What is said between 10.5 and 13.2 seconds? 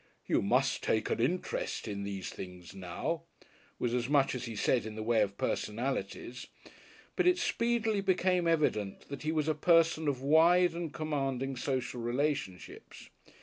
and commanding social relationships.